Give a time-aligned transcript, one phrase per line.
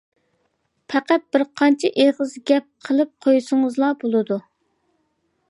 [0.93, 4.41] پەقەت بىر قانچە ئېغىز گەپ قىلىپ قويسىڭىزلا بولىدۇ.